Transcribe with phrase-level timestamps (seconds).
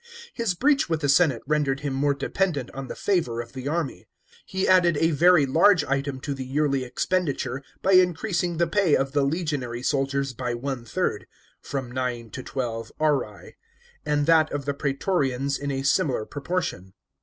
[0.33, 4.07] His breach with the senate rendered him more dependent on the favour of the army.
[4.47, 9.11] He added a very large item to the yearly expenditure by increasing the pay of
[9.11, 11.27] the legionary soldiers by one third
[11.61, 13.57] (from nine to twelve aurei),
[14.03, 16.93] and that of the praetorians hi a similar proportion.